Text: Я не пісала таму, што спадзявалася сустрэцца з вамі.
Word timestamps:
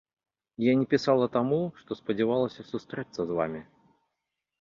Я 0.69 0.73
не 0.77 0.85
пісала 0.93 1.27
таму, 1.35 1.59
што 1.81 1.97
спадзявалася 1.99 2.65
сустрэцца 2.71 3.19
з 3.25 3.31
вамі. 3.41 3.61